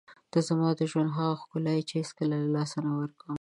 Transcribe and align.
ته 0.31 0.39
زما 0.47 0.69
د 0.79 0.81
ژوند 0.91 1.11
هغه 1.17 1.35
ښکلا 1.41 1.71
یې 1.77 1.83
چې 1.87 1.93
هېڅکله 2.01 2.33
یې 2.37 2.43
له 2.45 2.49
لاسه 2.55 2.77
نه 2.85 2.91
ورکوم. 2.99 3.29